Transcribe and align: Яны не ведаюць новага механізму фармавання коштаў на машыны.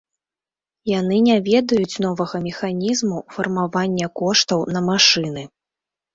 Яны 0.99 1.15
не 1.27 1.35
ведаюць 1.47 2.01
новага 2.05 2.41
механізму 2.47 3.17
фармавання 3.35 4.11
коштаў 4.23 4.67
на 4.73 4.85
машыны. 4.89 5.47